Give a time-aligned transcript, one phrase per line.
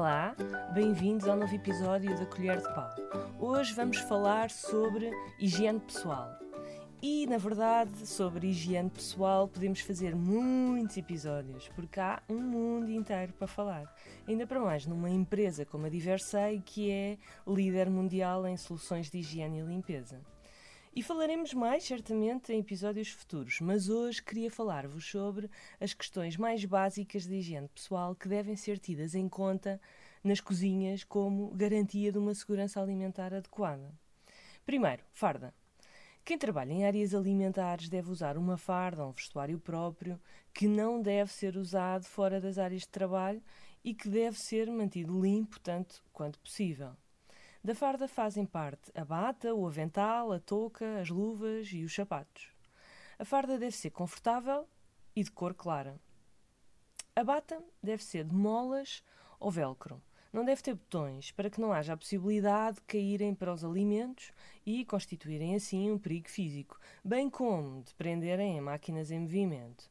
[0.00, 0.34] Olá,
[0.72, 2.88] bem-vindos ao novo episódio da Colher de Pau.
[3.38, 6.38] Hoje vamos falar sobre higiene pessoal.
[7.02, 13.34] E, na verdade, sobre higiene pessoal podemos fazer muitos episódios, porque há um mundo inteiro
[13.34, 13.94] para falar.
[14.26, 19.18] Ainda para mais numa empresa como a Diversei, que é líder mundial em soluções de
[19.18, 20.18] higiene e limpeza.
[20.92, 25.48] E falaremos mais, certamente, em episódios futuros, mas hoje queria falar-vos sobre
[25.78, 29.80] as questões mais básicas de higiene pessoal que devem ser tidas em conta
[30.22, 33.94] nas cozinhas como garantia de uma segurança alimentar adequada.
[34.66, 35.54] Primeiro, farda.
[36.24, 40.20] Quem trabalha em áreas alimentares deve usar uma farda, um vestuário próprio,
[40.52, 43.40] que não deve ser usado fora das áreas de trabalho
[43.84, 46.96] e que deve ser mantido limpo tanto quanto possível.
[47.62, 52.48] Da farda fazem parte a bata, o avental, a touca, as luvas e os sapatos.
[53.18, 54.66] A farda deve ser confortável
[55.14, 56.00] e de cor clara.
[57.14, 59.04] A bata deve ser de molas
[59.38, 60.02] ou velcro.
[60.32, 64.32] Não deve ter botões para que não haja a possibilidade de caírem para os alimentos
[64.64, 69.90] e constituírem assim um perigo físico, bem como de prenderem em máquinas em movimento.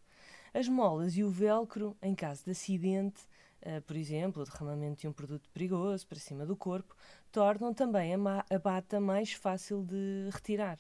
[0.55, 3.21] As molas e o velcro, em caso de acidente,
[3.65, 6.95] uh, por exemplo, o derramamento de um produto perigoso para cima do corpo,
[7.31, 10.79] tornam também a, a bata mais fácil de retirar.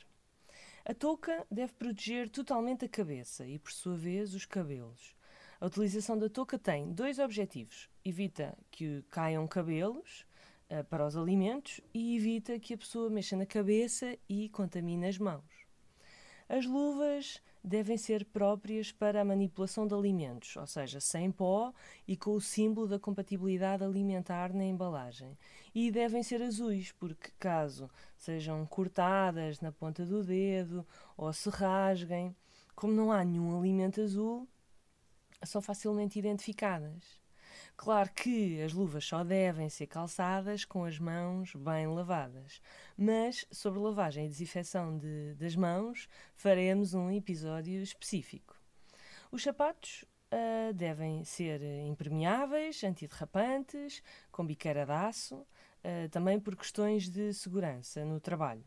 [0.85, 5.15] A touca deve proteger totalmente a cabeça e, por sua vez, os cabelos.
[5.59, 10.25] A utilização da touca tem dois objetivos: evita que caiam cabelos
[10.69, 15.17] uh, para os alimentos e evita que a pessoa mexa na cabeça e contamine as
[15.17, 15.67] mãos.
[16.47, 21.73] As luvas devem ser próprias para a manipulação de alimentos, ou seja, sem pó
[22.07, 25.37] e com o símbolo da compatibilidade alimentar na embalagem.
[25.73, 30.85] E devem ser azuis, porque caso sejam cortadas na ponta do dedo
[31.17, 32.35] ou se rasguem,
[32.75, 34.47] como não há nenhum alimento azul,
[35.43, 37.19] são facilmente identificadas.
[37.81, 42.61] Claro que as luvas só devem ser calçadas com as mãos bem lavadas,
[42.97, 48.53] mas sobre lavagem e desinfecção de, das mãos faremos um episódio específico.
[49.31, 57.07] Os sapatos uh, devem ser impermeáveis, antiderrapantes, com biqueira de aço, uh, também por questões
[57.07, 58.65] de segurança no trabalho.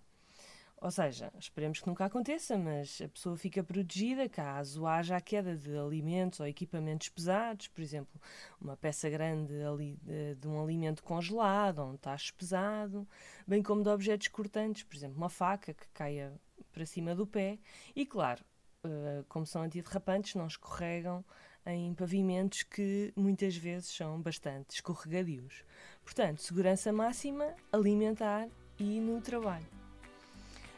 [0.83, 5.57] Ou seja, esperemos que nunca aconteça, mas a pessoa fica protegida caso haja a queda
[5.57, 8.21] de alimentos ou equipamentos pesados, por exemplo,
[8.61, 13.07] uma peça grande ali de, de um alimento congelado ou um tacho pesado,
[13.47, 16.35] bem como de objetos cortantes, por exemplo, uma faca que caia
[16.73, 17.61] para cima do pé.
[17.95, 18.45] E claro,
[18.85, 21.25] uh, como são antiderrapantes, não escorregam
[21.65, 25.65] em pavimentos que muitas vezes são bastante escorregadios.
[26.03, 28.49] Portanto, segurança máxima, alimentar
[28.81, 29.82] e no trabalho.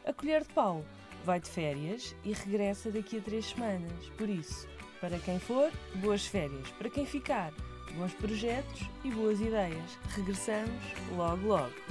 [0.05, 0.85] A colher de pau
[1.23, 4.07] vai de férias e regressa daqui a três semanas.
[4.15, 4.67] Por isso,
[5.01, 6.69] para quem for, boas férias.
[6.77, 7.51] Para quem ficar,
[7.95, 9.97] bons projetos e boas ideias.
[10.15, 10.83] Regressamos
[11.17, 11.84] logo logo.